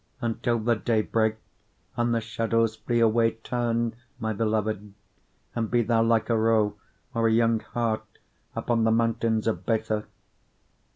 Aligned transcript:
2:17 0.19 0.25
Until 0.29 0.57
the 0.57 0.75
day 0.75 1.01
break, 1.03 1.35
and 1.95 2.11
the 2.15 2.19
shadows 2.21 2.75
flee 2.75 2.99
away, 3.01 3.33
turn, 3.43 3.95
my 4.19 4.33
beloved, 4.33 4.95
and 5.55 5.69
be 5.69 5.83
thou 5.83 6.01
like 6.01 6.27
a 6.31 6.35
roe 6.35 6.73
or 7.13 7.27
a 7.27 7.31
young 7.31 7.59
hart 7.59 8.17
upon 8.55 8.83
the 8.83 8.89
mountains 8.89 9.45
of 9.45 9.63
Bether. 9.63 10.07